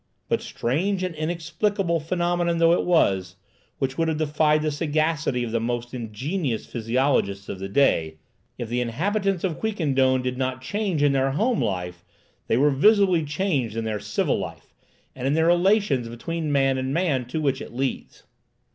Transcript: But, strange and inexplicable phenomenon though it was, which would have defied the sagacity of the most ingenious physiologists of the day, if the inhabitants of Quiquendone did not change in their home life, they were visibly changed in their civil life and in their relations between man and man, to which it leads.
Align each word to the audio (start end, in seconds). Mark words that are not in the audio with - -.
But, 0.27 0.41
strange 0.41 1.03
and 1.03 1.13
inexplicable 1.13 1.99
phenomenon 1.99 2.57
though 2.57 2.73
it 2.73 2.85
was, 2.85 3.35
which 3.77 3.99
would 3.99 4.07
have 4.07 4.17
defied 4.17 4.63
the 4.63 4.71
sagacity 4.71 5.43
of 5.43 5.51
the 5.51 5.59
most 5.59 5.93
ingenious 5.93 6.65
physiologists 6.65 7.47
of 7.49 7.59
the 7.59 7.69
day, 7.69 8.17
if 8.57 8.67
the 8.67 8.81
inhabitants 8.81 9.43
of 9.43 9.59
Quiquendone 9.59 10.23
did 10.23 10.39
not 10.39 10.59
change 10.59 11.03
in 11.03 11.11
their 11.11 11.29
home 11.29 11.61
life, 11.63 12.03
they 12.47 12.57
were 12.57 12.71
visibly 12.71 13.23
changed 13.23 13.77
in 13.77 13.83
their 13.85 13.99
civil 13.99 14.39
life 14.39 14.73
and 15.15 15.27
in 15.27 15.35
their 15.35 15.45
relations 15.45 16.09
between 16.09 16.51
man 16.51 16.79
and 16.79 16.95
man, 16.95 17.25
to 17.25 17.39
which 17.39 17.61
it 17.61 17.71
leads. 17.71 18.23